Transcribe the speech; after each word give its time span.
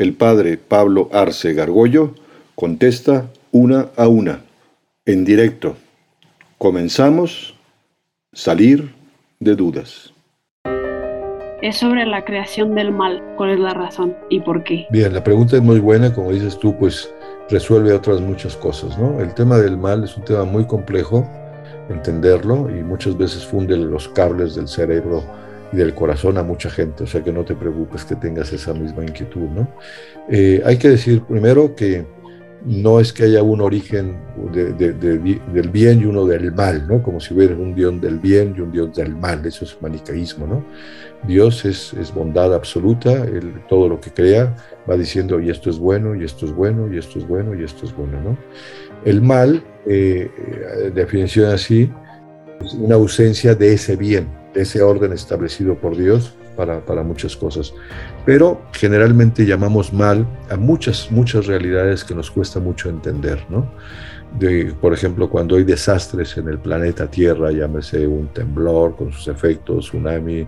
El 0.00 0.14
padre 0.14 0.56
Pablo 0.56 1.10
Arce 1.12 1.52
Gargollo 1.52 2.14
contesta 2.54 3.26
una 3.52 3.88
a 3.98 4.08
una, 4.08 4.40
en 5.04 5.26
directo. 5.26 5.76
Comenzamos, 6.56 7.54
salir 8.32 8.94
de 9.40 9.54
dudas. 9.56 10.14
Es 11.60 11.76
sobre 11.76 12.06
la 12.06 12.24
creación 12.24 12.74
del 12.74 12.92
mal. 12.92 13.22
¿Cuál 13.36 13.50
es 13.50 13.60
la 13.60 13.74
razón 13.74 14.16
y 14.30 14.40
por 14.40 14.64
qué? 14.64 14.86
Bien, 14.88 15.12
la 15.12 15.22
pregunta 15.22 15.56
es 15.56 15.62
muy 15.62 15.80
buena, 15.80 16.14
como 16.14 16.32
dices 16.32 16.58
tú, 16.58 16.74
pues 16.78 17.12
resuelve 17.50 17.92
otras 17.92 18.22
muchas 18.22 18.56
cosas, 18.56 18.98
¿no? 18.98 19.20
El 19.20 19.34
tema 19.34 19.58
del 19.58 19.76
mal 19.76 20.04
es 20.04 20.16
un 20.16 20.24
tema 20.24 20.44
muy 20.44 20.64
complejo, 20.64 21.28
entenderlo, 21.90 22.70
y 22.70 22.82
muchas 22.82 23.18
veces 23.18 23.44
funde 23.44 23.76
los 23.76 24.08
cables 24.08 24.54
del 24.54 24.66
cerebro 24.66 25.22
y 25.72 25.76
del 25.76 25.94
corazón 25.94 26.38
a 26.38 26.42
mucha 26.42 26.70
gente, 26.70 27.04
o 27.04 27.06
sea 27.06 27.22
que 27.22 27.32
no 27.32 27.44
te 27.44 27.54
preocupes 27.54 28.04
que 28.04 28.16
tengas 28.16 28.52
esa 28.52 28.74
misma 28.74 29.04
inquietud, 29.04 29.48
¿no? 29.48 29.68
Eh, 30.28 30.62
hay 30.64 30.76
que 30.78 30.88
decir 30.88 31.22
primero 31.22 31.74
que 31.74 32.04
no 32.64 33.00
es 33.00 33.12
que 33.12 33.24
haya 33.24 33.42
un 33.42 33.60
origen 33.60 34.18
del 34.52 35.68
bien 35.70 36.00
y 36.00 36.04
uno 36.04 36.26
del 36.26 36.52
mal, 36.52 36.86
¿no? 36.86 37.02
Como 37.02 37.20
si 37.20 37.32
hubiera 37.32 37.54
un 37.54 37.74
Dios 37.74 38.00
del 38.00 38.18
bien 38.18 38.54
y 38.56 38.60
un 38.60 38.70
Dios 38.70 38.94
del 38.94 39.14
mal, 39.14 39.44
eso 39.46 39.64
es 39.64 39.76
manicaísmo, 39.80 40.46
¿no? 40.46 40.64
Dios 41.26 41.64
es, 41.64 42.12
bondad 42.14 42.54
absoluta, 42.54 43.26
todo 43.68 43.88
lo 43.88 44.00
que 44.00 44.10
crea 44.10 44.54
va 44.88 44.96
diciendo, 44.96 45.40
y 45.40 45.50
esto 45.50 45.70
es 45.70 45.78
bueno, 45.78 46.14
y 46.14 46.24
esto 46.24 46.46
es 46.46 46.52
bueno, 46.52 46.92
y 46.92 46.98
esto 46.98 47.18
es 47.18 47.26
bueno, 47.26 47.54
y 47.54 47.64
esto 47.64 47.86
es 47.86 47.94
bueno, 47.94 48.20
¿no? 48.20 48.38
El 49.04 49.22
mal, 49.22 49.62
eh, 49.86 50.30
eh 50.36 50.90
definición 50.94 51.50
así, 51.52 51.90
es 52.62 52.74
una 52.74 52.96
ausencia 52.96 53.54
de 53.54 53.72
ese 53.72 53.96
bien, 53.96 54.28
de 54.54 54.62
ese 54.62 54.82
orden 54.82 55.12
establecido 55.12 55.76
por 55.76 55.96
Dios 55.96 56.34
para, 56.56 56.80
para, 56.84 57.02
muchas 57.02 57.36
cosas. 57.36 57.72
Pero 58.26 58.60
generalmente 58.72 59.46
llamamos 59.46 59.92
mal 59.92 60.26
a 60.50 60.56
muchas, 60.56 61.10
muchas 61.10 61.46
realidades 61.46 62.04
que 62.04 62.14
nos 62.14 62.30
cuesta 62.30 62.60
mucho 62.60 62.88
entender, 62.88 63.44
¿no? 63.48 63.70
Por 64.80 64.94
ejemplo, 64.94 65.28
cuando 65.28 65.56
hay 65.56 65.64
desastres 65.64 66.36
en 66.36 66.48
el 66.48 66.58
planeta 66.58 67.10
Tierra, 67.10 67.50
llámese 67.50 68.06
un 68.06 68.28
temblor 68.28 68.94
con 68.94 69.12
sus 69.12 69.26
efectos, 69.26 69.86
tsunami, 69.86 70.46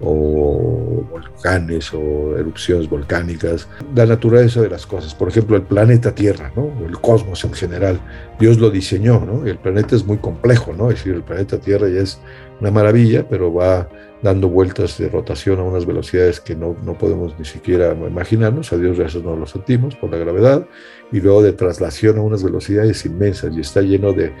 o 0.00 1.04
volcanes 1.10 1.92
o 1.92 2.36
erupciones 2.36 2.88
volcánicas, 2.88 3.68
la 3.94 4.06
naturaleza 4.06 4.62
de 4.62 4.70
las 4.70 4.86
cosas. 4.86 5.14
Por 5.14 5.28
ejemplo, 5.28 5.56
el 5.56 5.62
planeta 5.62 6.14
Tierra, 6.14 6.52
¿no? 6.56 6.72
el 6.86 6.98
cosmos 7.00 7.44
en 7.44 7.52
general. 7.52 8.00
Dios 8.38 8.58
lo 8.58 8.70
diseñó, 8.70 9.20
¿no? 9.20 9.46
el 9.46 9.58
planeta 9.58 9.94
es 9.94 10.06
muy 10.06 10.18
complejo, 10.18 10.72
¿no? 10.72 10.90
es 10.90 10.96
decir, 10.96 11.14
el 11.14 11.22
planeta 11.22 11.58
Tierra 11.58 11.88
ya 11.88 12.00
es 12.00 12.20
una 12.60 12.70
maravilla, 12.70 13.28
pero 13.28 13.52
va 13.52 13.88
dando 14.22 14.48
vueltas 14.48 14.98
de 14.98 15.08
rotación 15.08 15.60
a 15.60 15.62
unas 15.62 15.86
velocidades 15.86 16.40
que 16.40 16.54
no, 16.54 16.76
no 16.84 16.96
podemos 16.98 17.38
ni 17.38 17.44
siquiera 17.44 17.94
imaginarnos, 17.94 18.72
a 18.72 18.76
Dios 18.76 18.98
gracias 18.98 19.22
no 19.22 19.34
lo 19.34 19.46
sentimos 19.46 19.96
por 19.96 20.10
la 20.10 20.18
gravedad, 20.18 20.66
y 21.10 21.20
luego 21.20 21.42
de 21.42 21.52
traslación 21.52 22.18
a 22.18 22.22
unas 22.22 22.44
velocidades 22.44 23.04
inmensas, 23.06 23.56
y 23.56 23.60
está 23.60 23.80
lleno 23.80 24.12
de, 24.12 24.32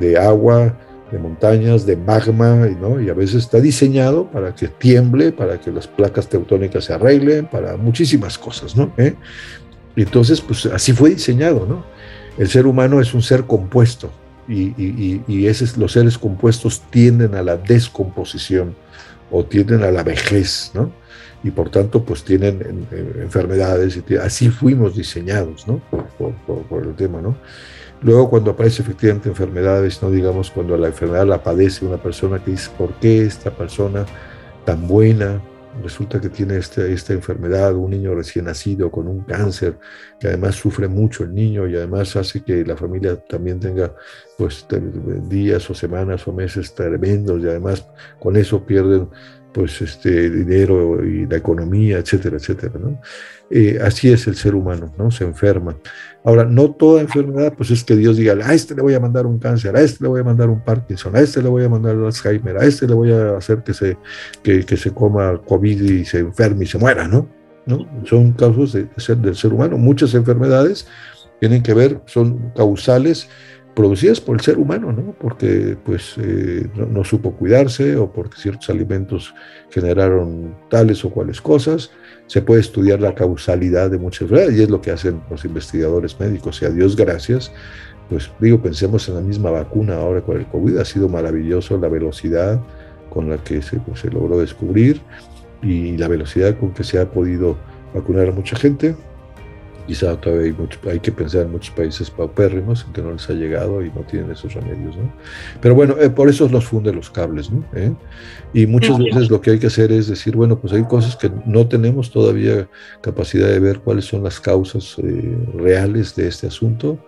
de 0.00 0.18
agua, 0.18 0.74
de 1.10 1.18
montañas, 1.18 1.86
de 1.86 1.96
magma, 1.96 2.66
¿no? 2.80 3.00
y 3.00 3.08
a 3.08 3.14
veces 3.14 3.44
está 3.44 3.60
diseñado 3.60 4.30
para 4.30 4.54
que 4.54 4.68
tiemble, 4.68 5.32
para 5.32 5.60
que 5.60 5.70
las 5.70 5.86
placas 5.86 6.28
teutónicas 6.28 6.84
se 6.84 6.92
arreglen, 6.92 7.46
para 7.46 7.76
muchísimas 7.76 8.38
cosas, 8.38 8.76
¿no? 8.76 8.92
¿Eh? 8.96 9.14
Entonces, 9.94 10.40
pues 10.40 10.66
así 10.66 10.92
fue 10.92 11.10
diseñado, 11.10 11.66
¿no? 11.66 11.84
El 12.38 12.48
ser 12.48 12.66
humano 12.66 13.00
es 13.00 13.14
un 13.14 13.22
ser 13.22 13.44
compuesto 13.44 14.10
y, 14.48 14.74
y, 14.76 15.22
y 15.26 15.46
esos, 15.46 15.76
los 15.76 15.92
seres 15.92 16.18
compuestos 16.18 16.82
tienden 16.90 17.34
a 17.34 17.42
la 17.42 17.56
descomposición 17.56 18.74
o 19.30 19.44
tienden 19.44 19.82
a 19.82 19.90
la 19.90 20.02
vejez, 20.02 20.72
¿no? 20.74 20.92
Y 21.42 21.50
por 21.50 21.70
tanto, 21.70 22.04
pues 22.04 22.24
tienen 22.24 22.86
enfermedades, 23.20 23.96
y 24.08 24.16
así 24.16 24.48
fuimos 24.48 24.96
diseñados, 24.96 25.68
¿no? 25.68 25.80
Por 26.18 26.82
el 26.86 26.94
tema, 26.94 27.20
¿no? 27.20 27.36
Luego 28.02 28.28
cuando 28.30 28.50
aparece 28.52 28.82
efectivamente 28.82 29.28
enfermedades, 29.28 30.02
no 30.02 30.10
digamos 30.10 30.50
cuando 30.50 30.76
la 30.76 30.88
enfermedad 30.88 31.26
la 31.26 31.42
padece 31.42 31.84
una 31.84 31.96
persona 31.96 32.42
que 32.42 32.52
dice, 32.52 32.70
¿por 32.76 32.92
qué 32.94 33.22
esta 33.22 33.50
persona 33.50 34.04
tan 34.64 34.86
buena 34.86 35.40
resulta 35.82 36.20
que 36.20 36.28
tiene 36.28 36.56
esta, 36.56 36.84
esta 36.86 37.12
enfermedad, 37.12 37.74
un 37.74 37.90
niño 37.90 38.14
recién 38.14 38.46
nacido 38.46 38.90
con 38.90 39.08
un 39.08 39.20
cáncer, 39.20 39.78
que 40.18 40.28
además 40.28 40.54
sufre 40.54 40.88
mucho 40.88 41.24
el 41.24 41.34
niño 41.34 41.66
y 41.66 41.76
además 41.76 42.16
hace 42.16 42.42
que 42.42 42.64
la 42.64 42.76
familia 42.76 43.16
también 43.16 43.60
tenga 43.60 43.94
pues 44.38 44.66
días 45.28 45.68
o 45.70 45.74
semanas 45.74 46.26
o 46.26 46.32
meses 46.32 46.74
tremendos 46.74 47.42
y 47.42 47.48
además 47.48 47.86
con 48.18 48.36
eso 48.36 48.64
pierden 48.64 49.08
pues 49.56 49.80
este 49.80 50.28
dinero 50.28 51.02
y 51.02 51.24
la 51.24 51.38
economía, 51.38 51.96
etcétera, 51.96 52.36
etcétera, 52.36 52.74
¿no? 52.78 53.00
Eh, 53.48 53.78
así 53.82 54.12
es 54.12 54.26
el 54.26 54.36
ser 54.36 54.54
humano, 54.54 54.92
¿no? 54.98 55.10
Se 55.10 55.24
enferma. 55.24 55.74
Ahora, 56.24 56.44
no 56.44 56.72
toda 56.72 57.00
enfermedad, 57.00 57.54
pues 57.56 57.70
es 57.70 57.82
que 57.82 57.96
Dios 57.96 58.18
diga, 58.18 58.34
a 58.34 58.52
este 58.52 58.74
le 58.74 58.82
voy 58.82 58.92
a 58.92 59.00
mandar 59.00 59.24
un 59.24 59.38
cáncer, 59.38 59.74
a 59.74 59.80
este 59.80 60.04
le 60.04 60.08
voy 60.10 60.20
a 60.20 60.24
mandar 60.24 60.50
un 60.50 60.60
Parkinson, 60.60 61.16
a 61.16 61.20
este 61.20 61.42
le 61.42 61.48
voy 61.48 61.64
a 61.64 61.70
mandar 61.70 61.96
Alzheimer, 61.96 62.58
a 62.58 62.66
este 62.66 62.86
le 62.86 62.92
voy 62.92 63.12
a 63.12 63.38
hacer 63.38 63.62
que 63.62 63.72
se, 63.72 63.96
que, 64.42 64.66
que 64.66 64.76
se 64.76 64.90
coma 64.90 65.40
COVID 65.48 65.80
y 65.80 66.04
se 66.04 66.18
enferme 66.18 66.64
y 66.64 66.68
se 66.68 66.76
muera, 66.76 67.08
¿no? 67.08 67.26
¿No? 67.64 67.78
Son 68.04 68.32
causas 68.32 68.74
de, 68.74 68.88
ser, 68.98 69.16
del 69.16 69.36
ser 69.36 69.54
humano. 69.54 69.78
Muchas 69.78 70.12
enfermedades 70.12 70.86
tienen 71.40 71.62
que 71.62 71.72
ver, 71.72 72.02
son 72.04 72.52
causales 72.54 73.30
producidas 73.76 74.22
por 74.22 74.36
el 74.36 74.40
ser 74.40 74.56
humano, 74.56 74.90
¿no? 74.90 75.14
Porque 75.20 75.76
pues 75.84 76.14
eh, 76.16 76.66
no, 76.74 77.04
supo 77.04 77.32
cuidarse 77.32 77.94
o 77.96 78.10
porque 78.10 78.38
ciertos 78.38 78.70
alimentos 78.70 79.34
generaron 79.70 80.56
tales 80.70 81.04
o 81.04 81.10
cuales 81.10 81.42
cosas. 81.42 81.90
Se 82.26 82.40
puede 82.40 82.62
estudiar 82.62 83.02
la 83.02 83.14
causalidad 83.14 83.90
de 83.90 83.98
muchas 83.98 84.22
enfermedades 84.22 84.58
y 84.58 84.62
es 84.62 84.70
lo 84.70 84.80
que 84.80 84.92
hacen 84.92 85.20
los 85.30 85.44
investigadores 85.44 86.18
médicos. 86.18 86.62
Y 86.62 86.64
a 86.64 86.70
Dios 86.70 86.96
gracias, 86.96 87.52
pues 88.08 88.30
digo, 88.40 88.62
pensemos 88.62 89.06
en 89.10 89.16
la 89.16 89.20
misma 89.20 89.50
vacuna 89.50 89.96
ahora 89.96 90.22
con 90.22 90.38
el 90.38 90.46
COVID. 90.46 90.78
Ha 90.78 90.86
sido 90.86 91.10
maravilloso 91.10 91.76
la 91.76 91.88
velocidad 91.88 92.58
con 93.10 93.28
la 93.28 93.36
que 93.44 93.60
se, 93.60 93.78
pues, 93.80 94.00
se 94.00 94.10
logró 94.10 94.38
descubrir 94.38 95.02
y 95.60 95.98
la 95.98 96.08
velocidad 96.08 96.58
con 96.58 96.72
que 96.72 96.82
se 96.82 96.98
ha 96.98 97.10
podido 97.10 97.58
vacunar 97.92 98.28
a 98.28 98.32
mucha 98.32 98.56
gente 98.56 98.96
quizá 99.86 100.20
todavía 100.20 100.46
hay, 100.46 100.90
hay, 100.90 101.00
que 101.00 101.12
pensar 101.12 101.42
en 101.42 101.52
muchos 101.52 101.74
países 101.74 102.10
paupérrimos 102.10 102.84
en 102.86 102.92
que 102.92 103.02
no 103.02 103.12
les 103.12 103.28
ha 103.30 103.32
llegado 103.32 103.84
y 103.84 103.90
no 103.90 104.00
tienen 104.02 104.30
esos 104.30 104.54
remedios, 104.54 104.96
¿no? 104.96 105.12
Pero 105.60 105.74
bueno, 105.74 105.96
eh, 106.00 106.10
por 106.10 106.28
eso 106.28 106.48
los 106.48 106.64
funde 106.64 106.92
los 106.92 107.10
cables, 107.10 107.50
¿no? 107.50 107.64
¿Eh? 107.74 107.92
Y 108.52 108.66
muchas 108.66 108.98
veces 108.98 109.30
lo 109.30 109.40
que 109.40 109.52
hay 109.52 109.58
que 109.58 109.68
hacer 109.68 109.92
es 109.92 110.08
decir, 110.08 110.36
bueno, 110.36 110.58
pues 110.58 110.72
hay 110.72 110.84
cosas 110.84 111.16
que 111.16 111.30
no 111.44 111.66
tenemos 111.66 112.10
todavía 112.10 112.68
capacidad 113.00 113.48
de 113.48 113.60
ver 113.60 113.80
cuáles 113.80 114.06
son 114.06 114.22
las 114.22 114.40
causas 114.40 114.96
eh, 114.98 115.36
reales 115.54 116.14
de 116.16 116.28
este 116.28 116.46
asunto 116.46 116.98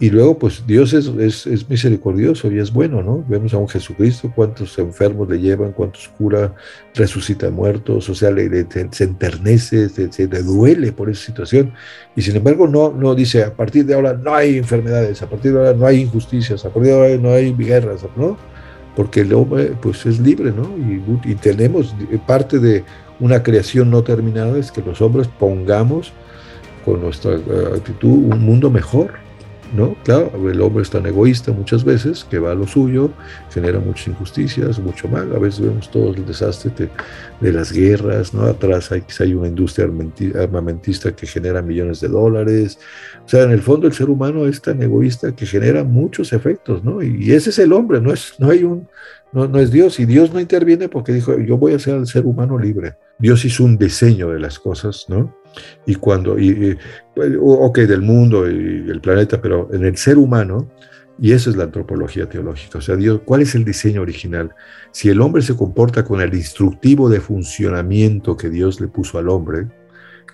y 0.00 0.10
luego, 0.10 0.36
pues 0.36 0.64
Dios 0.66 0.92
es, 0.94 1.06
es, 1.46 1.68
misericordioso 1.68 2.50
y 2.50 2.58
es 2.58 2.72
bueno, 2.72 3.02
¿no? 3.04 3.24
Vemos 3.28 3.54
a 3.54 3.58
un 3.58 3.68
Jesucristo, 3.68 4.32
cuántos 4.34 4.76
enfermos 4.78 5.28
le 5.28 5.38
llevan, 5.38 5.70
cuántos 5.70 6.08
cura, 6.08 6.54
resucita 6.94 7.50
muertos, 7.50 8.08
o 8.08 8.14
sea, 8.14 8.32
le, 8.32 8.66
se 8.90 9.04
enternece, 9.04 9.88
se, 9.88 10.26
le 10.26 10.42
duele 10.42 10.90
por 10.90 11.08
esa 11.08 11.26
situación. 11.26 11.72
Y 12.16 12.22
sin 12.22 12.34
embargo, 12.34 12.66
no, 12.66 12.90
no 12.92 13.14
dice, 13.14 13.44
a 13.44 13.54
partir 13.54 13.86
de 13.86 13.94
ahora 13.94 14.14
no 14.14 14.34
hay 14.34 14.58
enfermedades, 14.58 15.22
a 15.22 15.30
partir 15.30 15.52
de 15.52 15.58
ahora 15.58 15.74
no 15.74 15.86
hay 15.86 16.00
injusticias, 16.00 16.64
a 16.64 16.70
partir 16.70 16.92
de 16.92 16.98
ahora 16.98 17.16
no 17.18 17.30
hay 17.30 17.52
guerras, 17.52 18.04
¿no? 18.16 18.36
Porque 18.96 19.20
el 19.20 19.32
hombre, 19.32 19.72
pues 19.80 20.04
es 20.04 20.18
libre, 20.18 20.50
¿no? 20.50 20.64
Y, 20.78 21.30
y 21.30 21.34
tenemos 21.36 21.94
parte 22.26 22.58
de 22.58 22.84
una 23.20 23.44
creación 23.44 23.88
no 23.90 24.02
terminada, 24.02 24.58
es 24.58 24.72
que 24.72 24.82
los 24.82 25.00
hombres 25.00 25.28
pongamos 25.38 26.12
con 26.84 27.00
nuestra 27.00 27.36
actitud 27.76 28.32
un 28.32 28.40
mundo 28.40 28.68
mejor 28.68 29.12
¿no? 29.72 29.96
Claro, 30.04 30.30
el 30.50 30.60
hombre 30.60 30.82
es 30.82 30.90
tan 30.90 31.06
egoísta 31.06 31.52
muchas 31.52 31.84
veces 31.84 32.24
que 32.28 32.38
va 32.38 32.52
a 32.52 32.54
lo 32.54 32.66
suyo, 32.66 33.10
genera 33.50 33.78
muchas 33.78 34.08
injusticias, 34.08 34.78
mucho 34.78 35.08
mal. 35.08 35.34
A 35.34 35.38
veces 35.38 35.60
vemos 35.60 35.90
todo 35.90 36.14
el 36.14 36.26
desastre 36.26 36.90
de, 37.40 37.52
las 37.52 37.72
guerras, 37.72 38.34
¿no? 38.34 38.42
Atrás 38.42 38.92
hay, 38.92 39.02
hay 39.20 39.34
una 39.34 39.48
industria 39.48 39.88
armamentista 40.38 41.14
que 41.14 41.26
genera 41.26 41.62
millones 41.62 42.00
de 42.00 42.08
dólares. 42.08 42.78
O 43.24 43.28
sea, 43.28 43.44
en 43.44 43.50
el 43.50 43.62
fondo 43.62 43.86
el 43.86 43.92
ser 43.92 44.10
humano 44.10 44.46
es 44.46 44.60
tan 44.60 44.82
egoísta 44.82 45.34
que 45.34 45.46
genera 45.46 45.84
muchos 45.84 46.32
efectos, 46.32 46.84
¿no? 46.84 47.02
Y 47.02 47.32
ese 47.32 47.50
es 47.50 47.58
el 47.58 47.72
hombre, 47.72 48.00
no, 48.00 48.12
es, 48.12 48.34
no 48.38 48.50
hay 48.50 48.64
un, 48.64 48.88
no, 49.32 49.48
no, 49.48 49.58
es 49.58 49.70
Dios. 49.70 49.98
Y 49.98 50.04
Dios 50.04 50.32
no 50.32 50.40
interviene 50.40 50.88
porque 50.88 51.12
dijo, 51.12 51.38
yo 51.38 51.56
voy 51.56 51.72
a 51.72 51.76
hacer 51.76 51.94
al 51.94 52.06
ser 52.06 52.26
humano 52.26 52.58
libre. 52.58 52.96
Dios 53.18 53.44
hizo 53.44 53.64
un 53.64 53.78
diseño 53.78 54.30
de 54.30 54.40
las 54.40 54.58
cosas, 54.58 55.06
¿no? 55.08 55.34
Y 55.86 55.94
cuando, 55.96 56.38
y, 56.38 56.76
pues, 57.14 57.32
ok, 57.40 57.78
del 57.80 58.02
mundo 58.02 58.50
y 58.50 58.90
el 58.90 59.00
planeta, 59.00 59.40
pero 59.40 59.68
en 59.72 59.84
el 59.84 59.96
ser 59.96 60.18
humano, 60.18 60.68
y 61.18 61.32
eso 61.32 61.50
es 61.50 61.56
la 61.56 61.64
antropología 61.64 62.28
teológica, 62.28 62.78
o 62.78 62.80
sea, 62.80 62.96
Dios, 62.96 63.20
¿cuál 63.24 63.42
es 63.42 63.54
el 63.54 63.64
diseño 63.64 64.02
original? 64.02 64.54
Si 64.92 65.08
el 65.08 65.20
hombre 65.20 65.42
se 65.42 65.54
comporta 65.54 66.04
con 66.04 66.20
el 66.20 66.34
instructivo 66.34 67.08
de 67.08 67.20
funcionamiento 67.20 68.36
que 68.36 68.50
Dios 68.50 68.80
le 68.80 68.88
puso 68.88 69.18
al 69.18 69.28
hombre, 69.28 69.68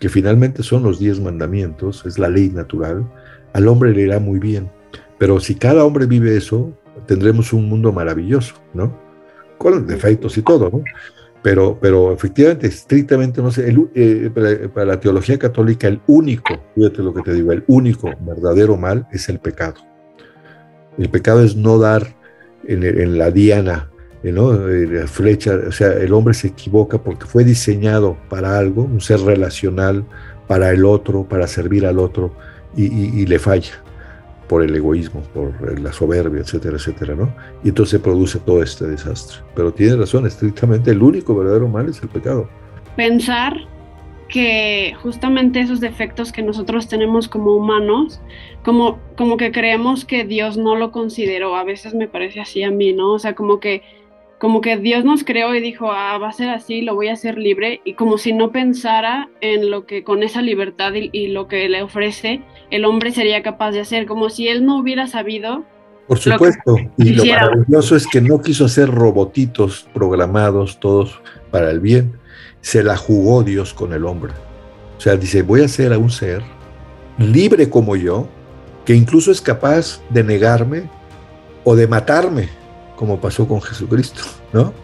que 0.00 0.08
finalmente 0.08 0.62
son 0.62 0.84
los 0.84 0.98
diez 0.98 1.20
mandamientos, 1.20 2.06
es 2.06 2.18
la 2.18 2.28
ley 2.28 2.50
natural, 2.50 3.06
al 3.52 3.68
hombre 3.68 3.92
le 3.92 4.02
irá 4.02 4.20
muy 4.20 4.38
bien. 4.38 4.70
Pero 5.18 5.40
si 5.40 5.56
cada 5.56 5.84
hombre 5.84 6.06
vive 6.06 6.36
eso, 6.36 6.72
tendremos 7.06 7.52
un 7.52 7.68
mundo 7.68 7.92
maravilloso, 7.92 8.54
¿no? 8.74 8.96
Con 9.58 9.86
defectos 9.86 10.36
y 10.38 10.42
todo, 10.42 10.70
¿no? 10.70 10.82
Pero, 11.42 11.78
pero 11.80 12.12
efectivamente, 12.12 12.66
estrictamente, 12.66 13.40
no 13.40 13.50
sé, 13.50 13.72
eh, 13.94 14.30
para, 14.74 14.84
la 14.84 15.00
teología 15.00 15.38
católica, 15.38 15.86
el 15.86 16.00
único, 16.06 16.54
fíjate 16.74 17.02
lo 17.02 17.14
que 17.14 17.22
te 17.22 17.32
digo, 17.32 17.52
el 17.52 17.64
único 17.68 18.10
verdadero 18.20 18.76
mal 18.76 19.06
es 19.12 19.28
el 19.28 19.38
pecado. 19.38 19.76
El 20.98 21.08
pecado 21.10 21.42
es 21.44 21.54
no 21.54 21.78
dar 21.78 22.16
en, 22.66 23.18
la 23.18 23.30
diana, 23.30 23.88
¿no? 24.24 24.52
la 24.52 25.06
flecha, 25.06 25.58
o 25.68 25.72
sea, 25.72 25.92
el 25.92 26.12
hombre 26.12 26.34
se 26.34 26.48
equivoca 26.48 27.00
porque 27.02 27.24
fue 27.24 27.44
diseñado 27.44 28.18
para 28.28 28.58
algo, 28.58 28.82
un 28.82 29.00
ser 29.00 29.20
relacional, 29.20 30.04
para 30.48 30.70
el 30.70 30.84
otro, 30.84 31.28
para 31.28 31.46
servir 31.46 31.86
al 31.86 32.00
otro, 32.00 32.34
y 32.76 33.26
le 33.26 33.38
falla 33.38 33.82
por 34.48 34.62
el 34.62 34.74
egoísmo, 34.74 35.22
por 35.34 35.78
la 35.80 35.92
soberbia, 35.92 36.40
etcétera, 36.40 36.76
etcétera, 36.76 37.14
¿no? 37.14 37.32
Y 37.62 37.68
entonces 37.68 37.90
se 37.90 37.98
produce 37.98 38.38
todo 38.40 38.62
este 38.62 38.86
desastre. 38.86 39.38
Pero 39.54 39.72
tiene 39.72 39.96
razón, 39.96 40.26
estrictamente 40.26 40.90
el 40.90 41.02
único 41.02 41.36
verdadero 41.36 41.68
mal 41.68 41.88
es 41.88 42.02
el 42.02 42.08
pecado. 42.08 42.48
Pensar 42.96 43.56
que 44.28 44.94
justamente 45.02 45.60
esos 45.60 45.80
defectos 45.80 46.32
que 46.32 46.42
nosotros 46.42 46.88
tenemos 46.88 47.28
como 47.28 47.56
humanos, 47.56 48.20
como, 48.62 48.98
como 49.16 49.36
que 49.36 49.52
creemos 49.52 50.04
que 50.04 50.24
Dios 50.24 50.56
no 50.56 50.76
lo 50.76 50.92
consideró, 50.92 51.56
a 51.56 51.64
veces 51.64 51.94
me 51.94 52.08
parece 52.08 52.40
así 52.40 52.62
a 52.62 52.70
mí, 52.70 52.92
¿no? 52.92 53.12
O 53.14 53.18
sea, 53.18 53.34
como 53.34 53.58
que 53.58 53.82
como 54.38 54.60
que 54.60 54.76
Dios 54.76 55.04
nos 55.04 55.24
creó 55.24 55.54
y 55.54 55.60
dijo, 55.60 55.90
ah, 55.90 56.16
va 56.18 56.28
a 56.28 56.32
ser 56.32 56.48
así, 56.50 56.82
lo 56.82 56.94
voy 56.94 57.08
a 57.08 57.14
hacer 57.14 57.38
libre, 57.38 57.80
y 57.84 57.94
como 57.94 58.18
si 58.18 58.32
no 58.32 58.52
pensara 58.52 59.28
en 59.40 59.70
lo 59.70 59.84
que 59.84 60.04
con 60.04 60.22
esa 60.22 60.42
libertad 60.42 60.92
y, 60.94 61.28
lo 61.28 61.48
que 61.48 61.68
le 61.68 61.82
ofrece, 61.82 62.42
el 62.70 62.84
hombre 62.84 63.12
sería 63.12 63.42
capaz 63.42 63.72
de 63.72 63.80
hacer, 63.80 64.06
como 64.06 64.30
si 64.30 64.48
él 64.48 64.64
no 64.64 64.78
hubiera 64.78 65.06
sabido. 65.08 65.64
Por 66.06 66.18
supuesto, 66.18 66.76
y 66.96 67.10
lo 67.10 67.24
maravilloso 67.24 67.96
es 67.96 68.06
que 68.06 68.20
no 68.20 68.40
quiso 68.40 68.64
hacer 68.64 68.88
robotitos 68.88 69.88
programados 69.92 70.78
todos 70.80 71.20
para 71.50 71.70
el 71.70 71.80
bien, 71.80 72.12
se 72.60 72.82
la 72.82 72.96
jugó 72.96 73.42
Dios 73.42 73.74
con 73.74 73.92
el 73.92 74.04
hombre. 74.04 74.32
O 74.96 75.00
sea, 75.00 75.16
dice, 75.16 75.42
voy 75.42 75.62
a 75.62 75.66
hacer 75.66 75.92
a 75.92 75.98
un 75.98 76.10
ser 76.10 76.42
libre 77.18 77.68
como 77.68 77.96
yo, 77.96 78.28
que 78.84 78.94
incluso 78.94 79.30
es 79.30 79.40
capaz 79.40 80.00
de 80.10 80.24
negarme 80.24 80.88
o 81.64 81.76
de 81.76 81.86
matarme 81.86 82.57
como 82.98 83.20
pasó 83.20 83.46
con 83.46 83.62
Jesucristo, 83.62 84.22
¿no? 84.52 84.74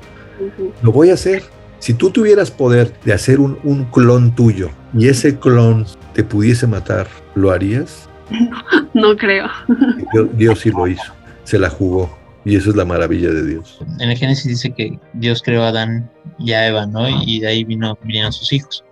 Lo 0.83 0.93
voy 0.93 1.11
a 1.11 1.15
hacer. 1.15 1.43
Si 1.81 1.93
tú 1.95 2.11
tuvieras 2.11 2.51
poder 2.51 2.95
de 3.05 3.13
hacer 3.13 3.41
un, 3.41 3.85
clon 3.93 4.35
tuyo 4.35 4.71
y 4.97 5.09
ese 5.09 5.39
clon 5.39 5.85
te 6.15 6.23
pudiese 6.23 6.67
matar, 6.67 7.09
¿lo 7.35 7.51
harías? 7.51 8.09
No, 8.95 9.17
creo. 9.17 9.49
Dios, 10.35 10.61
sí 10.61 10.71
lo 10.71 10.87
hizo, 10.87 11.13
se 11.43 11.59
la 11.59 11.69
jugó. 11.69 12.17
Y 12.45 12.55
eso 12.55 12.71
es 12.71 12.77
la 12.77 12.85
maravilla 12.85 13.31
de 13.31 13.45
Dios. 13.45 13.81
En 13.99 14.11
el 14.11 14.17
Génesis 14.17 14.47
dice 14.47 14.71
que 14.73 15.01
Dios 15.15 15.43
creó 15.43 15.65
a 15.65 15.69
Adán 15.69 16.09
y 16.39 16.53
a 16.53 16.69
Eva, 16.69 16.87
¿no? 16.87 17.09
Y 17.09 17.41
de 17.41 17.49
ahí 17.49 17.65
vino, 17.65 17.99
vinieron 18.05 18.33
sus 18.33 18.53
hijos. 18.53 18.85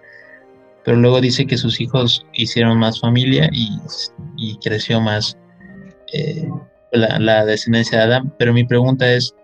Pero 0.84 0.96
luego 0.96 1.20
dice 1.20 1.46
que 1.46 1.56
sus 1.56 1.80
hijos 1.80 2.26
hicieron 2.32 2.78
más 2.78 2.98
familia 2.98 3.48
y, 3.52 4.58
creció 4.64 5.00
más 5.00 5.36
eh, 6.12 6.48
la, 6.92 7.44
descendencia 7.44 7.98
de 7.98 8.04
Adán, 8.04 8.32
pero 8.38 8.52
mi 8.52 8.64
pregunta 8.64 9.10
es, 9.12 9.34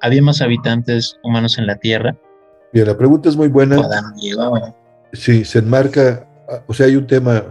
¿había 0.00 0.22
más 0.22 0.40
habitantes 0.40 1.18
humanos 1.22 1.58
en 1.58 1.66
la 1.66 1.76
Tierra? 1.76 2.16
Bien, 2.72 2.86
la 2.86 2.96
pregunta 2.96 3.28
es 3.28 3.36
muy 3.36 3.48
buena. 3.48 3.76
Sí, 5.12 5.44
se 5.44 5.58
enmarca, 5.58 6.26
o 6.66 6.74
sea, 6.74 6.86
hay 6.86 6.96
un 6.96 7.06
tema, 7.06 7.42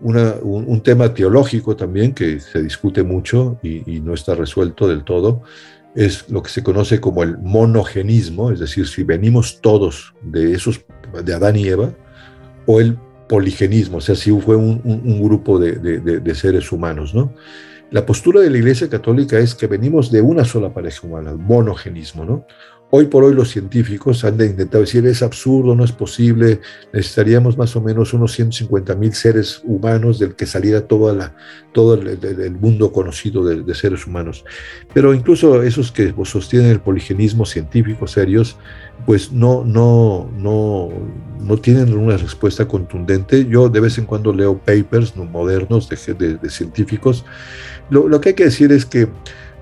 un, 0.00 0.80
tema 0.82 1.12
teológico 1.12 1.76
también 1.76 2.14
que 2.14 2.40
se 2.40 2.62
discute 2.62 3.02
mucho 3.02 3.58
y, 3.62 4.00
no 4.00 4.14
está 4.14 4.34
resuelto 4.34 4.88
del 4.88 5.04
todo, 5.04 5.42
es 5.94 6.28
lo 6.28 6.42
que 6.42 6.50
se 6.50 6.62
conoce 6.62 7.00
como 7.00 7.22
el 7.22 7.38
monogenismo, 7.38 8.50
es 8.50 8.58
decir, 8.58 8.88
si 8.88 9.04
venimos 9.04 9.60
todos 9.60 10.14
de 10.22 10.54
esos, 10.54 10.84
de 11.24 11.34
Adán 11.34 11.56
y 11.56 11.68
Eva, 11.68 11.90
o 12.66 12.80
el 12.80 12.98
poligenismo, 13.28 13.98
o 13.98 14.00
sea, 14.00 14.14
si 14.14 14.30
fue 14.40 14.56
un, 14.56 15.22
grupo 15.22 15.58
de, 15.58 15.74
de, 15.76 16.34
seres 16.34 16.72
humanos, 16.72 17.14
¿no? 17.14 17.32
La 17.94 18.04
postura 18.04 18.40
de 18.40 18.50
la 18.50 18.58
Iglesia 18.58 18.90
Católica 18.90 19.38
es 19.38 19.54
que 19.54 19.68
venimos 19.68 20.10
de 20.10 20.20
una 20.20 20.44
sola 20.44 20.74
pareja 20.74 21.06
humana, 21.06 21.36
monogenismo, 21.36 22.24
¿no? 22.24 22.44
Hoy 22.96 23.06
por 23.06 23.24
hoy 23.24 23.34
los 23.34 23.50
científicos 23.50 24.24
han 24.24 24.36
de 24.36 24.46
intentar 24.46 24.80
decir 24.80 25.04
es 25.04 25.20
absurdo, 25.20 25.74
no 25.74 25.82
es 25.82 25.90
posible, 25.90 26.60
necesitaríamos 26.92 27.58
más 27.58 27.74
o 27.74 27.80
menos 27.80 28.14
unos 28.14 28.30
150 28.34 28.94
mil 28.94 29.12
seres 29.14 29.62
humanos 29.64 30.20
del 30.20 30.36
que 30.36 30.46
saliera 30.46 30.86
toda 30.86 31.12
la, 31.12 31.34
todo 31.72 31.94
el, 31.94 32.52
mundo 32.52 32.92
conocido 32.92 33.44
de, 33.44 33.74
seres 33.74 34.06
humanos. 34.06 34.44
Pero 34.92 35.12
incluso 35.12 35.60
esos 35.64 35.90
que 35.90 36.14
sostienen 36.22 36.70
el 36.70 36.78
poligenismo 36.78 37.44
científico 37.44 38.06
serios, 38.06 38.56
pues 39.04 39.32
no, 39.32 39.64
no, 39.64 40.30
no, 40.38 40.88
no 41.40 41.56
tienen 41.56 41.92
una 41.98 42.16
respuesta 42.16 42.68
contundente. 42.68 43.44
Yo 43.46 43.68
de 43.68 43.80
vez 43.80 43.98
en 43.98 44.04
cuando 44.04 44.32
leo 44.32 44.56
papers 44.56 45.16
modernos 45.16 45.88
de, 45.88 46.38
de 46.38 46.48
científicos 46.48 47.24
lo, 47.90 48.20
que 48.20 48.30
hay 48.30 48.34
que 48.34 48.44
decir 48.44 48.72
es 48.72 48.86
que, 48.86 49.08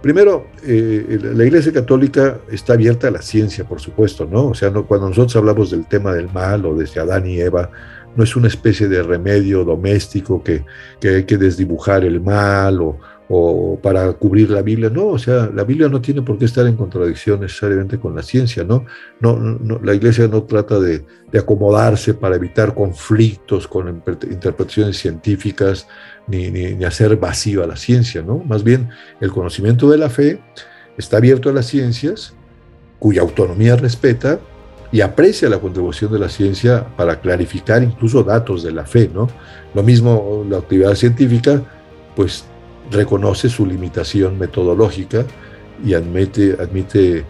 primero, 0.02 0.48
eh, 0.64 1.18
la 1.22 1.44
Iglesia 1.44 1.72
Católica 1.72 2.38
está 2.50 2.74
abierta 2.74 3.08
a 3.08 3.10
la 3.10 3.22
ciencia, 3.22 3.64
por 3.64 3.80
supuesto, 3.80 4.26
¿no? 4.26 4.48
O 4.48 4.54
sea, 4.54 4.70
cuando 4.70 5.08
nosotros 5.08 5.36
hablamos 5.36 5.70
del 5.70 5.86
tema 5.86 6.12
del 6.12 6.30
mal 6.30 6.66
o 6.66 6.74
desde 6.74 7.00
Adán 7.00 7.26
y 7.26 7.40
Eva, 7.40 7.70
no 8.14 8.24
es 8.24 8.36
una 8.36 8.48
especie 8.48 8.88
de 8.88 9.02
remedio 9.02 9.64
doméstico 9.64 10.42
que, 10.42 10.64
que 11.00 11.08
hay 11.08 11.24
que 11.24 11.38
desdibujar 11.38 12.04
el 12.04 12.20
mal 12.20 12.80
o, 12.82 12.98
o 13.34 13.78
para 13.80 14.12
cubrir 14.12 14.50
la 14.50 14.60
Biblia. 14.60 14.90
No, 14.90 15.06
o 15.06 15.18
sea, 15.18 15.50
la 15.54 15.64
Biblia 15.64 15.88
no 15.88 16.02
tiene 16.02 16.20
por 16.20 16.36
qué 16.36 16.44
estar 16.44 16.66
en 16.66 16.76
contradicción 16.76 17.40
necesariamente 17.40 17.98
con 17.98 18.14
la 18.14 18.22
ciencia, 18.22 18.62
¿no? 18.62 18.84
no, 19.20 19.80
la 19.82 19.94
iglesia 19.94 20.28
no 20.28 20.42
trata 20.42 20.78
de, 20.78 21.02
acomodarse 21.32 22.12
para 22.12 22.36
evitar 22.36 22.74
conflictos 22.74 23.66
con 23.66 24.02
interpretaciones 24.30 24.98
científicas 24.98 25.88
ni, 26.26 26.50
ni, 26.50 26.74
ni, 26.74 26.84
hacer 26.84 27.16
vacío 27.16 27.64
a 27.64 27.66
la 27.66 27.76
ciencia, 27.76 28.20
¿no? 28.20 28.44
Más 28.46 28.62
bien, 28.62 28.90
el 29.18 29.32
conocimiento 29.32 29.88
de 29.88 29.96
la 29.96 30.10
fe 30.10 30.42
está 30.98 31.16
abierto 31.16 31.48
a 31.48 31.54
las 31.54 31.64
ciencias, 31.64 32.34
cuya 32.98 33.22
autonomía 33.22 33.76
respeta 33.76 34.40
y 34.92 35.00
aprecia 35.00 35.48
la 35.48 35.58
contribución 35.58 36.12
de 36.12 36.18
la 36.18 36.28
ciencia 36.28 36.86
para 36.98 37.18
clarificar 37.18 37.82
incluso 37.82 38.22
datos 38.22 38.62
de 38.62 38.72
la 38.72 38.84
fe, 38.84 39.10
¿no? 39.12 39.26
Lo 39.74 39.82
mismo 39.82 40.44
la 40.50 40.58
actividad 40.58 40.94
científica, 40.96 41.62
pues 42.14 42.44
reconoce 42.92 43.48
su 43.48 43.66
limitación 43.66 44.38
metodológica 44.38 45.24
y 45.84 45.94
admite, 45.94 46.56
admite 46.60 47.24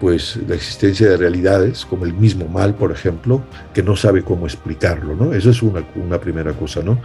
pues 0.00 0.38
la 0.46 0.54
existencia 0.54 1.08
de 1.08 1.16
realidades 1.16 1.86
como 1.86 2.04
el 2.04 2.12
mismo 2.12 2.46
mal, 2.48 2.74
por 2.74 2.92
ejemplo, 2.92 3.42
que 3.72 3.82
no 3.82 3.96
sabe 3.96 4.22
cómo 4.22 4.46
explicarlo, 4.46 5.14
¿no? 5.14 5.32
Eso 5.32 5.50
es 5.50 5.62
una, 5.62 5.84
una 5.94 6.20
primera 6.20 6.52
cosa, 6.52 6.82
¿no? 6.82 7.00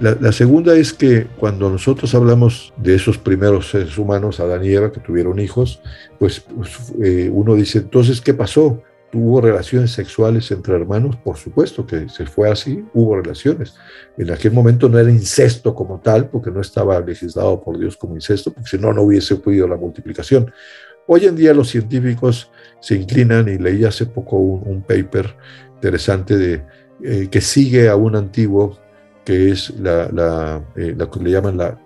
La, 0.00 0.32
segunda 0.32 0.74
es 0.74 0.94
que 0.94 1.26
cuando 1.38 1.68
nosotros 1.68 2.14
hablamos 2.14 2.72
de 2.78 2.94
esos 2.94 3.18
primeros 3.18 3.70
seres 3.70 3.98
humanos, 3.98 4.40
Adán 4.40 4.64
y 4.64 4.70
que 4.70 5.00
tuvieron 5.00 5.38
hijos, 5.38 5.82
pues, 6.18 6.40
pues 6.40 6.92
eh, 7.02 7.28
uno 7.30 7.54
dice, 7.54 7.78
entonces, 7.78 8.20
¿qué 8.22 8.32
pasó? 8.32 8.82
¿Hubo 9.12 9.40
relaciones 9.40 9.90
sexuales 9.90 10.50
entre 10.52 10.74
hermanos? 10.74 11.16
Por 11.16 11.36
supuesto 11.36 11.84
que 11.84 12.08
se 12.08 12.26
fue 12.26 12.48
así, 12.48 12.84
hubo 12.94 13.16
relaciones. 13.16 13.74
En 14.16 14.30
aquel 14.30 14.52
momento 14.52 14.88
no 14.88 14.98
era 14.98 15.10
incesto 15.10 15.74
como 15.74 15.98
tal, 16.00 16.28
porque 16.28 16.52
no 16.52 16.60
estaba 16.60 17.00
legislado 17.00 17.60
por 17.60 17.76
Dios 17.76 17.96
como 17.96 18.14
incesto, 18.14 18.52
porque 18.52 18.70
si 18.70 18.78
no, 18.78 18.92
no 18.92 19.02
hubiese 19.02 19.34
podido 19.36 19.66
la 19.66 19.76
multiplicación. 19.76 20.52
Hoy 21.08 21.26
en 21.26 21.34
día 21.34 21.52
los 21.52 21.70
científicos 21.70 22.52
se 22.80 22.94
inclinan, 22.94 23.48
y 23.48 23.58
leí 23.58 23.84
hace 23.84 24.06
poco 24.06 24.36
un, 24.36 24.82
paper 24.82 25.34
interesante 25.74 26.36
de, 26.36 26.62
eh, 27.02 27.28
que 27.28 27.40
sigue 27.40 27.88
a 27.88 27.96
un 27.96 28.14
antiguo, 28.14 28.78
que 29.24 29.50
es 29.50 29.70
la, 29.80 30.62
eh, 30.76 30.96
que 30.96 31.20
le 31.20 31.30
llaman 31.32 31.56
la 31.56 31.80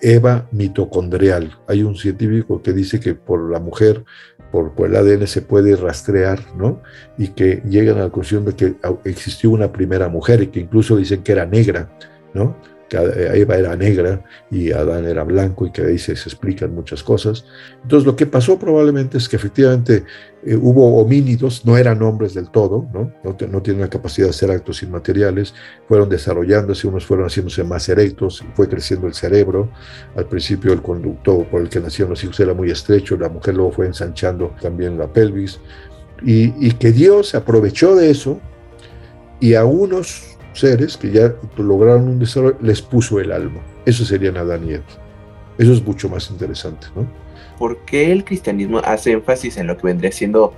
Eva 0.00 0.48
mitocondrial. 0.52 1.58
Hay 1.66 1.82
un 1.82 1.96
científico 1.96 2.62
que 2.62 2.72
dice 2.72 3.00
que 3.00 3.14
por 3.14 3.50
la 3.50 3.60
mujer 3.60 4.04
por, 4.50 4.72
el 4.78 4.96
ADN 4.96 5.26
se 5.26 5.42
puede 5.42 5.76
rastrear, 5.76 6.40
¿no? 6.56 6.82
Y 7.16 7.28
que 7.28 7.62
llegan 7.68 7.96
a 7.96 8.04
la 8.04 8.04
conclusión 8.04 8.44
de 8.44 8.54
que 8.54 8.74
existió 9.04 9.50
una 9.50 9.70
primera 9.70 10.08
mujer 10.08 10.42
y 10.42 10.46
que 10.48 10.60
incluso 10.60 10.96
dicen 10.96 11.22
que 11.22 11.32
era 11.32 11.44
negra, 11.44 11.90
¿no? 12.32 12.56
Que 12.88 12.96
Eva 12.96 13.56
era 13.56 13.76
negra 13.76 14.24
y 14.50 14.72
Adán 14.72 15.04
era 15.04 15.22
blanco 15.24 15.66
y 15.66 15.70
que 15.70 15.82
ahí 15.82 15.98
se, 15.98 16.12
explican 16.12 16.74
muchas 16.74 17.02
cosas. 17.02 17.44
Entonces 17.82 18.06
lo 18.06 18.16
que 18.16 18.26
pasó 18.26 18.58
probablemente 18.58 19.18
es 19.18 19.28
que 19.28 19.36
efectivamente 19.36 20.04
eh, 20.44 20.56
hubo 20.56 21.00
homínidos, 21.00 21.64
no 21.66 21.76
eran 21.76 22.02
hombres 22.02 22.34
del 22.34 22.50
todo, 22.50 22.88
¿no? 22.92 23.34
Tienen 23.60 23.82
la 23.82 23.90
capacidad 23.90 24.26
de 24.26 24.30
hacer 24.30 24.50
actos 24.50 24.82
inmateriales, 24.82 25.54
fueron 25.86 26.08
desarrollándose, 26.08 26.86
unos 26.86 27.04
fueron 27.04 27.26
haciéndose 27.26 27.62
más 27.64 27.88
erectos, 27.88 28.42
fue 28.54 28.68
creciendo 28.68 29.06
el 29.06 29.14
cerebro, 29.14 29.70
al 30.16 30.26
principio 30.26 30.72
el 30.72 30.80
conducto 30.80 31.46
por 31.50 31.60
el 31.60 31.68
que 31.68 31.80
nacieron 31.80 32.10
los 32.10 32.24
hijos 32.24 32.40
era 32.40 32.54
muy 32.54 32.70
estrecho, 32.70 33.16
la 33.16 33.28
mujer 33.28 33.54
luego 33.54 33.72
fue 33.72 33.86
ensanchando 33.86 34.54
también 34.60 34.96
la 34.96 35.12
pelvis, 35.12 35.60
y, 36.22 36.66
y 36.66 36.72
que 36.72 36.90
Dios 36.90 37.34
aprovechó 37.34 37.94
de 37.94 38.10
eso 38.10 38.40
y 39.40 39.54
a 39.54 39.64
unos 39.64 40.37
seres 40.60 40.96
que 40.96 41.10
ya 41.10 41.34
lograron 41.56 42.08
un 42.08 42.18
desarrollo, 42.18 42.56
les 42.60 42.82
puso 42.82 43.20
el 43.20 43.32
alma. 43.32 43.60
Eso 43.86 44.04
sería 44.04 44.30
Adán 44.30 44.68
y 44.68 44.74
Eva. 44.74 44.84
Eso 45.58 45.72
es 45.72 45.82
mucho 45.82 46.08
más 46.08 46.30
interesante, 46.30 46.86
¿no? 46.94 47.06
¿Por 47.58 47.84
qué 47.84 48.12
el 48.12 48.24
cristianismo 48.24 48.78
hace 48.78 49.12
énfasis 49.12 49.56
en 49.56 49.66
lo 49.66 49.76
que 49.76 49.88
vendría 49.88 50.12
siendo 50.12 50.54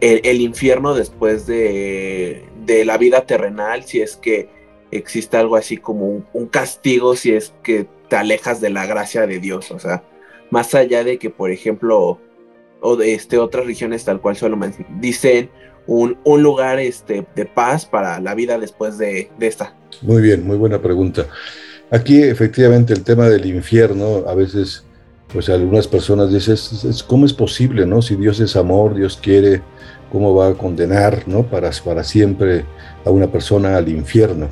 el, 0.00 0.40
infierno 0.40 0.94
después 0.94 1.46
de, 1.46 2.44
la 2.86 2.96
vida 2.96 3.22
terrenal, 3.26 3.84
si 3.84 4.00
es 4.00 4.16
que 4.16 4.48
existe 4.90 5.36
algo 5.36 5.56
así 5.56 5.76
como 5.76 6.24
un, 6.32 6.46
castigo, 6.46 7.16
si 7.16 7.32
es 7.32 7.52
que 7.62 7.86
te 8.08 8.16
alejas 8.16 8.60
de 8.60 8.70
la 8.70 8.86
gracia 8.86 9.26
de 9.26 9.40
Dios? 9.40 9.70
O 9.70 9.78
sea, 9.78 10.02
más 10.50 10.74
allá 10.74 11.04
de 11.04 11.18
que, 11.18 11.28
por 11.28 11.50
ejemplo, 11.50 12.18
o 12.80 12.96
de 12.96 13.14
este, 13.14 13.38
otras 13.38 13.66
regiones 13.66 14.04
tal 14.04 14.20
cual 14.20 14.36
solo 14.36 14.58
dicen 15.00 15.50
un, 15.88 16.42
lugar 16.42 16.78
este, 16.78 17.26
de 17.34 17.46
paz 17.46 17.86
para 17.86 18.20
la 18.20 18.34
vida 18.34 18.58
después 18.58 18.98
de, 18.98 19.30
esta? 19.40 19.74
Muy 20.02 20.22
bien, 20.22 20.46
muy 20.46 20.56
buena 20.56 20.80
pregunta. 20.80 21.26
Aquí 21.90 22.22
efectivamente 22.22 22.92
el 22.92 23.02
tema 23.02 23.28
del 23.28 23.46
infierno, 23.46 24.24
a 24.28 24.34
veces, 24.34 24.84
pues 25.32 25.48
algunas 25.48 25.88
personas 25.88 26.30
dicen, 26.30 26.56
¿cómo 27.06 27.24
es 27.24 27.32
posible, 27.32 27.86
no? 27.86 28.02
Si 28.02 28.14
Dios 28.16 28.38
es 28.40 28.54
amor, 28.54 28.94
Dios 28.94 29.18
quiere, 29.20 29.62
¿cómo 30.12 30.34
va 30.34 30.48
a 30.48 30.54
condenar, 30.54 31.26
no? 31.26 31.44
Para, 31.44 31.70
para 31.82 32.04
siempre 32.04 32.66
a 33.04 33.10
una 33.10 33.32
persona 33.32 33.76
al 33.76 33.88
infierno. 33.88 34.48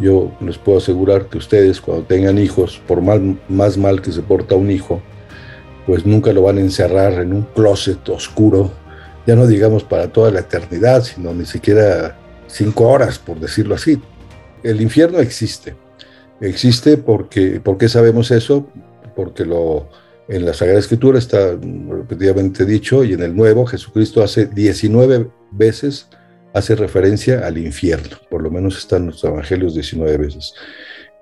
Yo 0.00 0.32
les 0.40 0.56
puedo 0.56 0.78
asegurar 0.78 1.26
que 1.26 1.36
ustedes 1.36 1.80
cuando 1.82 2.04
tengan 2.04 2.38
hijos, 2.38 2.80
por 2.86 3.02
mal, 3.02 3.38
más 3.48 3.76
mal 3.76 4.00
que 4.00 4.12
se 4.12 4.22
porta 4.22 4.54
un 4.54 4.70
hijo, 4.70 5.02
pues 5.86 6.06
nunca 6.06 6.32
lo 6.32 6.42
van 6.42 6.56
a 6.56 6.62
encerrar 6.62 7.14
en 7.14 7.34
un 7.34 7.42
closet 7.54 8.08
oscuro 8.08 8.70
ya 9.28 9.36
no 9.36 9.46
digamos 9.46 9.84
para 9.84 10.10
toda 10.10 10.30
la 10.30 10.40
eternidad, 10.40 11.04
sino 11.04 11.34
ni 11.34 11.44
siquiera 11.44 12.18
cinco 12.46 12.88
horas, 12.88 13.18
por 13.18 13.38
decirlo 13.38 13.74
así. 13.74 14.00
El 14.62 14.80
infierno 14.80 15.18
existe. 15.18 15.76
Existe 16.40 16.96
porque, 16.96 17.60
¿por 17.60 17.76
sabemos 17.90 18.30
eso? 18.30 18.66
Porque 19.14 19.44
lo, 19.44 19.90
en 20.28 20.46
la 20.46 20.54
Sagrada 20.54 20.80
Escritura 20.80 21.18
está 21.18 21.50
repetidamente 21.50 22.64
dicho 22.64 23.04
y 23.04 23.12
en 23.12 23.22
el 23.22 23.36
Nuevo 23.36 23.66
Jesucristo 23.66 24.22
hace 24.22 24.46
19 24.46 25.28
veces 25.50 26.08
hace 26.54 26.74
referencia 26.74 27.46
al 27.46 27.58
infierno, 27.58 28.16
por 28.30 28.42
lo 28.42 28.50
menos 28.50 28.78
están 28.78 29.08
los 29.08 29.22
evangelios 29.22 29.74
19 29.74 30.16
veces. 30.16 30.54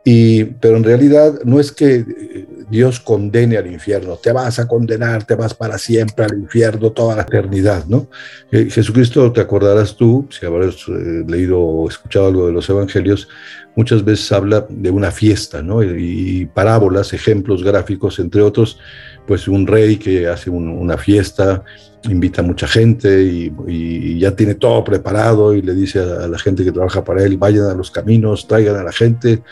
Y, 0.08 0.44
pero 0.44 0.76
en 0.76 0.84
realidad 0.84 1.40
no 1.44 1.58
es 1.58 1.72
que 1.72 1.96
eh, 1.96 2.46
Dios 2.70 3.00
condene 3.00 3.56
al 3.56 3.66
infierno, 3.66 4.14
te 4.14 4.30
vas 4.30 4.60
a 4.60 4.68
condenar, 4.68 5.24
te 5.24 5.34
vas 5.34 5.52
para 5.52 5.78
siempre 5.78 6.26
al 6.26 6.38
infierno 6.38 6.92
toda 6.92 7.16
la 7.16 7.22
eternidad, 7.22 7.86
¿no? 7.86 8.08
Eh, 8.52 8.68
Jesucristo, 8.70 9.32
te 9.32 9.40
acordarás 9.40 9.96
tú, 9.96 10.28
si 10.30 10.46
habrás 10.46 10.76
eh, 10.86 11.24
leído 11.26 11.58
o 11.58 11.88
escuchado 11.88 12.28
algo 12.28 12.46
de 12.46 12.52
los 12.52 12.70
evangelios, 12.70 13.28
muchas 13.74 14.04
veces 14.04 14.30
habla 14.30 14.64
de 14.70 14.92
una 14.92 15.10
fiesta, 15.10 15.60
¿no? 15.60 15.82
Y, 15.82 16.48
parábolas, 16.54 17.12
ejemplos 17.12 17.64
gráficos, 17.64 18.20
entre 18.20 18.42
otros, 18.42 18.78
pues 19.26 19.48
un 19.48 19.66
rey 19.66 19.96
que 19.96 20.28
hace 20.28 20.50
una 20.50 20.96
fiesta, 20.98 21.64
invita 22.04 22.42
a 22.42 22.44
mucha 22.44 22.68
gente 22.68 23.24
y, 23.24 24.20
ya 24.20 24.36
tiene 24.36 24.54
todo 24.54 24.84
preparado 24.84 25.52
y 25.52 25.62
le 25.62 25.74
dice 25.74 25.98
a 25.98 26.28
la 26.28 26.38
gente 26.38 26.64
que 26.64 26.70
trabaja 26.70 27.02
para 27.02 27.24
él, 27.24 27.38
vayan 27.38 27.64
a 27.64 27.74
los 27.74 27.90
caminos, 27.90 28.46
traigan 28.46 28.76
a 28.76 28.84
la 28.84 28.92
gente 28.92 29.42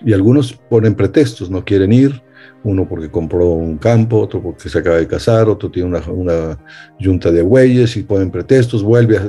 y 0.00 0.12
algunos 0.12 0.52
ponen 0.52 0.94
pretextos, 0.94 1.50
no 1.50 1.64
quieren 1.64 1.92
ir, 1.92 2.22
uno 2.64 2.88
porque 2.88 3.10
compró 3.10 3.50
un 3.50 3.76
campo, 3.76 4.20
otro 4.20 4.42
porque 4.42 4.68
se 4.68 4.78
acaba 4.78 4.96
de 4.96 5.06
casar, 5.06 5.48
otro 5.48 5.70
tiene 5.70 5.88
una, 5.88 6.00
una 6.10 6.58
yunta 6.98 7.30
de 7.30 7.42
bueyes 7.42 7.96
y 7.96 8.02
ponen 8.02 8.30
pretextos, 8.30 8.82
vuelve 8.82 9.18
a, 9.18 9.28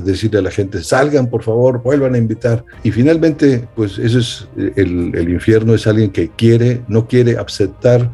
decirle 0.00 0.38
a 0.38 0.42
la 0.42 0.50
gente, 0.50 0.82
salgan 0.82 1.28
por 1.28 1.42
favor, 1.42 1.82
vuelvan 1.82 2.14
a 2.14 2.18
invitar. 2.18 2.64
Y 2.84 2.92
finalmente, 2.92 3.68
pues 3.74 3.98
eso 3.98 4.18
es 4.20 4.48
el, 4.76 5.12
el 5.14 5.28
infierno, 5.28 5.74
es 5.74 5.86
alguien 5.86 6.10
que 6.10 6.30
quiere, 6.30 6.82
no 6.88 7.08
quiere 7.08 7.36
aceptar 7.36 8.10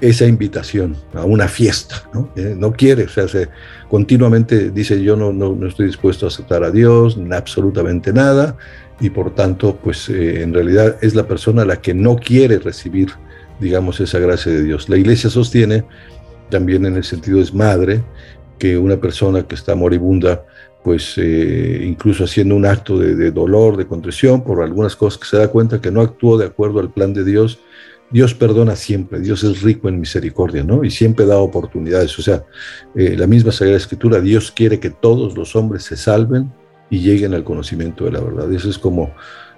esa 0.00 0.26
invitación 0.26 0.96
a 1.14 1.24
una 1.24 1.48
fiesta, 1.48 2.08
¿no? 2.12 2.30
Eh, 2.36 2.54
no 2.58 2.72
quiere, 2.72 3.04
o 3.04 3.08
sea, 3.08 3.26
se, 3.26 3.48
continuamente 3.88 4.70
dice 4.70 5.02
yo 5.02 5.16
no, 5.16 5.32
no, 5.32 5.54
no, 5.54 5.66
estoy 5.66 5.86
dispuesto 5.86 6.26
a 6.26 6.28
aceptar 6.28 6.62
a 6.62 6.70
Dios, 6.70 7.18
absolutamente 7.32 8.12
nada, 8.12 8.56
y 9.00 9.10
por 9.10 9.34
tanto, 9.34 9.76
pues 9.76 10.08
eh, 10.08 10.42
en 10.42 10.54
realidad 10.54 10.96
es 11.02 11.14
la 11.14 11.26
persona 11.26 11.64
la 11.64 11.80
que 11.80 11.94
no 11.94 12.16
quiere 12.16 12.58
recibir, 12.58 13.10
digamos, 13.60 14.00
esa 14.00 14.18
gracia 14.18 14.52
de 14.52 14.62
Dios. 14.62 14.88
La 14.88 14.96
iglesia 14.96 15.30
sostiene, 15.30 15.84
también 16.50 16.86
en 16.86 16.96
el 16.96 17.04
sentido 17.04 17.40
es 17.40 17.52
madre, 17.52 18.02
que 18.58 18.78
una 18.78 18.96
persona 18.96 19.42
que 19.42 19.56
está 19.56 19.74
moribunda, 19.74 20.44
pues 20.84 21.14
eh, 21.16 21.80
incluso 21.84 22.24
haciendo 22.24 22.54
un 22.54 22.66
acto 22.66 22.98
de, 22.98 23.30
dolor, 23.30 23.76
de 23.76 23.86
contrición 23.86 24.44
por 24.44 24.62
algunas 24.62 24.94
cosas 24.94 25.18
que 25.18 25.26
se 25.26 25.38
da 25.38 25.48
cuenta 25.48 25.80
que 25.80 25.90
no 25.90 26.00
actuó 26.00 26.38
de 26.38 26.46
acuerdo 26.46 26.78
al 26.78 26.92
plan 26.92 27.12
de 27.12 27.24
Dios, 27.24 27.58
Dios 28.10 28.34
perdona 28.34 28.76
siempre, 28.76 29.18
Dios 29.18 29.42
es 29.42 29.62
rico 29.62 29.88
en 29.88 29.98
misericordia, 29.98 30.62
¿no? 30.62 30.84
Y 30.84 30.90
siempre 30.90 31.26
da 31.26 31.38
oportunidades. 31.38 32.16
O 32.18 32.22
sea, 32.22 32.44
eh, 32.94 33.16
la 33.16 33.26
misma 33.26 33.50
Sagrada 33.50 33.78
Escritura, 33.78 34.20
Dios 34.20 34.52
quiere 34.52 34.78
que 34.78 34.90
todos 34.90 35.36
los 35.36 35.56
hombres 35.56 35.82
se 35.82 35.96
salven 35.96 36.52
y 36.94 37.00
lleguen 37.00 37.34
al 37.34 37.42
conocimiento 37.42 38.04
de 38.04 38.12
la 38.12 38.20
verdad. 38.20 38.52
Eso 38.52 38.70
es 38.70 38.78
como 38.78 39.12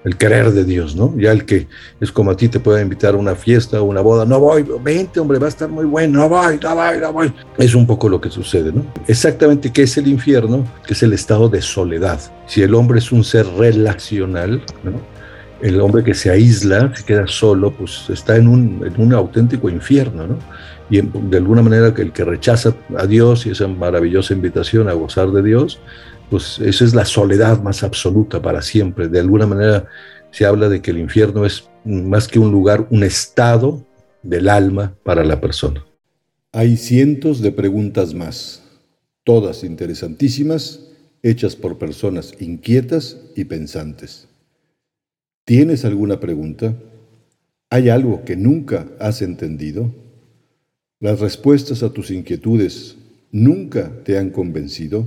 el 0.05 0.17
querer 0.17 0.53
de 0.53 0.65
Dios, 0.65 0.97
¿no? 0.97 1.13
Ya 1.19 1.33
el 1.33 1.45
que 1.45 1.69
es 2.01 2.11
como 2.11 2.31
a 2.31 2.37
ti 2.37 2.49
te 2.49 2.61
puede 2.61 2.81
invitar 2.81 3.15
a 3.15 3.19
una 3.19 3.35
fiesta 3.35 3.83
o 3.83 3.85
una 3.85 4.01
boda, 4.01 4.25
no 4.25 4.41
voy, 4.41 4.65
vente 4.83 5.21
hombre, 5.21 5.39
va 5.39 5.47
a 5.47 5.49
estar 5.51 5.69
muy 5.69 5.85
bueno, 5.85 6.21
no 6.21 6.29
voy, 6.31 6.59
no 6.63 6.75
voy, 6.75 6.99
no 6.99 7.13
voy. 7.13 7.33
Es 7.59 7.75
un 7.75 7.87
poco 7.87 8.09
lo 8.09 8.21
que 8.21 8.31
sucede, 8.31 8.73
¿no? 8.73 8.87
Exactamente 9.07 9.71
qué 9.71 9.83
es 9.83 9.99
el 9.99 10.07
infierno, 10.09 10.65
que 10.87 10.95
es 10.95 11.03
el 11.03 11.13
estado 11.13 11.49
de 11.49 11.61
soledad. 11.61 12.21
Si 12.47 12.63
el 12.63 12.75
hombre 12.75 13.01
es 13.01 13.13
un 13.13 13.23
ser 13.23 13.47
relacional, 13.47 14.63
¿no? 14.83 14.93
El 15.61 15.81
hombre 15.81 16.05
que 16.05 16.15
se 16.15 16.31
aísla, 16.31 16.95
se 16.95 17.05
queda 17.05 17.27
solo, 17.27 17.73
pues 17.73 18.09
está 18.09 18.37
en 18.37 18.49
un, 18.49 18.83
en 18.87 19.03
un 19.03 19.13
auténtico 19.13 19.69
infierno, 19.69 20.27
¿no? 20.27 20.39
Y 20.89 21.01
de 21.01 21.37
alguna 21.37 21.63
manera 21.63 21.93
que 21.93 22.03
el 22.03 22.13
que 22.13 22.25
rechaza 22.25 22.73
a 22.97 23.07
Dios 23.07 23.45
y 23.47 23.51
esa 23.51 23.67
maravillosa 23.67 24.35
invitación 24.35 24.89
a 24.89 24.93
gozar 24.93 25.33
de 25.33 25.43
Dios, 25.43 25.81
pues 26.31 26.59
esa 26.59 26.85
es 26.85 26.95
la 26.95 27.05
soledad 27.05 27.63
más 27.63 27.83
absoluta 27.83 28.43
para 28.43 28.63
siempre. 28.63 29.09
De 29.09 29.21
alguna 29.21 29.47
manera 29.47 29.87
se 30.31 30.45
habla 30.45 30.69
de 30.69 30.83
que 30.83 30.91
el 30.91 30.99
infierno 30.99 31.47
es 31.47 31.69
más 31.85 32.29
que 32.29 32.39
un 32.39 32.51
lugar, 32.51 32.87
un 32.91 33.05
estado 33.05 33.87
del 34.23 34.49
alma 34.49 34.97
para 35.03 35.25
la 35.25 35.41
persona. 35.41 35.85
Hay 36.53 36.77
cientos 36.77 37.41
de 37.41 37.53
preguntas 37.53 38.15
más, 38.15 38.63
todas 39.25 39.63
interesantísimas, 39.63 40.81
hechas 41.23 41.57
por 41.57 41.79
personas 41.79 42.35
inquietas 42.41 43.19
y 43.35 43.45
pensantes. 43.45 44.29
¿Tienes 45.45 45.85
alguna 45.85 46.19
pregunta? 46.19 46.75
¿Hay 47.71 47.89
algo 47.89 48.25
que 48.25 48.37
nunca 48.37 48.89
has 48.99 49.23
entendido? 49.23 49.95
¿Las 50.99 51.21
respuestas 51.21 51.83
a 51.83 51.93
tus 51.93 52.11
inquietudes 52.11 52.97
nunca 53.31 53.93
te 54.05 54.19
han 54.19 54.31
convencido? 54.31 55.07